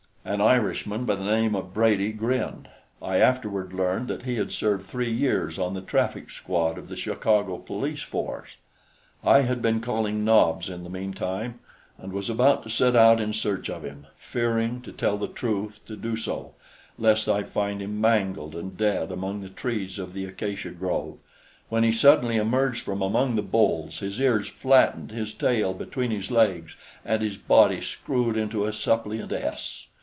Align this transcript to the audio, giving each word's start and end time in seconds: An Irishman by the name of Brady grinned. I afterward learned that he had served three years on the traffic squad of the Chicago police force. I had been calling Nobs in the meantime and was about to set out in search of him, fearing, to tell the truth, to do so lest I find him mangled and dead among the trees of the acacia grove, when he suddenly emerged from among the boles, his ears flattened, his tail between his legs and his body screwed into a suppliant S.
An 0.23 0.39
Irishman 0.39 1.03
by 1.05 1.15
the 1.15 1.25
name 1.25 1.55
of 1.55 1.73
Brady 1.73 2.11
grinned. 2.11 2.69
I 3.01 3.17
afterward 3.17 3.73
learned 3.73 4.07
that 4.09 4.21
he 4.21 4.35
had 4.35 4.51
served 4.51 4.85
three 4.85 5.11
years 5.11 5.57
on 5.57 5.73
the 5.73 5.81
traffic 5.81 6.29
squad 6.29 6.77
of 6.77 6.89
the 6.89 6.95
Chicago 6.95 7.57
police 7.57 8.03
force. 8.03 8.57
I 9.23 9.39
had 9.41 9.63
been 9.63 9.81
calling 9.81 10.23
Nobs 10.23 10.69
in 10.69 10.83
the 10.83 10.91
meantime 10.91 11.59
and 11.97 12.13
was 12.13 12.29
about 12.29 12.61
to 12.63 12.69
set 12.69 12.95
out 12.95 13.19
in 13.19 13.33
search 13.33 13.67
of 13.67 13.81
him, 13.83 14.05
fearing, 14.19 14.83
to 14.83 14.91
tell 14.91 15.17
the 15.17 15.27
truth, 15.27 15.79
to 15.87 15.95
do 15.95 16.15
so 16.15 16.53
lest 16.99 17.27
I 17.27 17.41
find 17.41 17.81
him 17.81 17.99
mangled 17.99 18.53
and 18.53 18.77
dead 18.77 19.11
among 19.11 19.41
the 19.41 19.49
trees 19.49 19.97
of 19.97 20.13
the 20.13 20.25
acacia 20.25 20.69
grove, 20.69 21.17
when 21.69 21.83
he 21.83 21.91
suddenly 21.91 22.37
emerged 22.37 22.83
from 22.83 23.01
among 23.01 23.35
the 23.35 23.41
boles, 23.41 23.99
his 23.99 24.21
ears 24.21 24.47
flattened, 24.47 25.09
his 25.11 25.33
tail 25.33 25.73
between 25.73 26.11
his 26.11 26.29
legs 26.29 26.75
and 27.03 27.23
his 27.23 27.37
body 27.37 27.81
screwed 27.81 28.37
into 28.37 28.65
a 28.65 28.71
suppliant 28.71 29.33
S. 29.33 29.87